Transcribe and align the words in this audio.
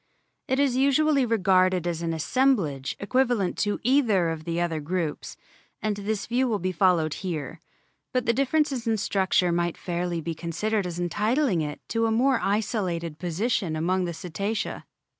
It 0.47 0.59
is 0.59 0.75
usually 0.75 1.27
regarded 1.27 1.85
as 1.85 2.01
an 2.01 2.11
assemblage 2.11 2.95
equivalent 2.99 3.55
to 3.59 3.79
either 3.83 4.29
of 4.29 4.45
the 4.45 4.59
other 4.59 4.79
groups, 4.79 5.37
and 5.79 5.95
this 5.95 6.25
view 6.25 6.47
will 6.47 6.57
be 6.57 6.71
followed 6.71 7.13
here. 7.21 7.59
But 8.11 8.25
the 8.25 8.33
differences 8.33 8.87
in 8.87 8.97
structure 8.97 9.51
might 9.51 9.77
fairly 9.77 10.19
be 10.19 10.33
considered 10.33 10.87
as 10.87 10.99
entitling 10.99 11.61
it 11.61 11.81
to 11.89 12.07
a 12.07 12.11
more 12.11 12.39
isolated 12.41 13.19
position 13.19 13.75
among 13.75 14.05
the 14.05 14.13
Cetacea. 14.15 14.85